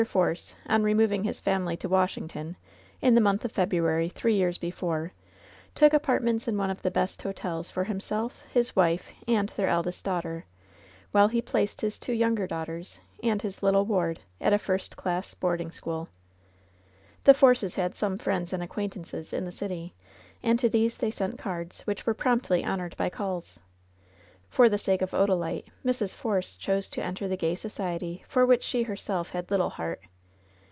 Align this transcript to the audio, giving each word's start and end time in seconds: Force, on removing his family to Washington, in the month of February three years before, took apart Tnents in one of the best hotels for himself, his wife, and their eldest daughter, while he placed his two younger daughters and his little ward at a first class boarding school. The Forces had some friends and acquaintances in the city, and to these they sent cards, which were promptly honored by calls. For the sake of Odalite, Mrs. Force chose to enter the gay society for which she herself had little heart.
Force, 0.01 0.55
on 0.65 0.81
removing 0.81 1.25
his 1.25 1.39
family 1.39 1.77
to 1.77 1.87
Washington, 1.87 2.57
in 3.01 3.13
the 3.13 3.21
month 3.21 3.45
of 3.45 3.51
February 3.51 4.09
three 4.09 4.33
years 4.33 4.57
before, 4.57 5.13
took 5.75 5.93
apart 5.93 6.23
Tnents 6.23 6.47
in 6.47 6.57
one 6.57 6.71
of 6.71 6.81
the 6.81 6.89
best 6.89 7.21
hotels 7.21 7.69
for 7.69 7.83
himself, 7.83 8.41
his 8.51 8.75
wife, 8.75 9.11
and 9.27 9.49
their 9.49 9.67
eldest 9.67 10.03
daughter, 10.03 10.45
while 11.11 11.27
he 11.27 11.39
placed 11.39 11.81
his 11.81 11.99
two 11.99 12.13
younger 12.13 12.47
daughters 12.47 12.99
and 13.21 13.43
his 13.43 13.61
little 13.61 13.85
ward 13.85 14.21
at 14.41 14.53
a 14.53 14.57
first 14.57 14.97
class 14.97 15.35
boarding 15.35 15.69
school. 15.69 16.09
The 17.25 17.35
Forces 17.35 17.75
had 17.75 17.93
some 17.95 18.17
friends 18.17 18.53
and 18.53 18.63
acquaintances 18.63 19.31
in 19.33 19.45
the 19.45 19.51
city, 19.51 19.93
and 20.41 20.57
to 20.57 20.67
these 20.67 20.97
they 20.97 21.11
sent 21.11 21.37
cards, 21.37 21.81
which 21.81 22.07
were 22.07 22.15
promptly 22.15 22.65
honored 22.65 22.97
by 22.97 23.11
calls. 23.11 23.59
For 24.49 24.67
the 24.67 24.77
sake 24.77 25.01
of 25.01 25.11
Odalite, 25.13 25.67
Mrs. 25.85 26.13
Force 26.13 26.57
chose 26.57 26.89
to 26.89 27.01
enter 27.01 27.25
the 27.25 27.37
gay 27.37 27.55
society 27.55 28.25
for 28.27 28.45
which 28.45 28.63
she 28.63 28.83
herself 28.83 29.29
had 29.31 29.49
little 29.49 29.69
heart. 29.69 30.01